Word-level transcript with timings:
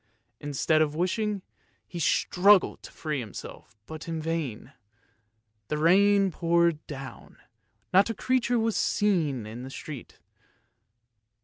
Instead 0.39 0.81
of 0.81 0.95
wishing, 0.95 1.43
he 1.87 1.99
struggled 1.99 2.81
to 2.81 2.91
free 2.91 3.19
himself, 3.19 3.77
but 3.85 4.07
in 4.07 4.19
vain. 4.19 4.73
The 5.67 5.77
rain 5.77 6.31
poured 6.31 6.83
down, 6.87 7.37
not 7.93 8.09
a 8.09 8.15
creature 8.15 8.57
was 8.57 8.73
to 8.73 8.79
be 8.79 8.83
seen 9.11 9.45
in 9.45 9.61
the 9.61 9.69
street. 9.69 10.17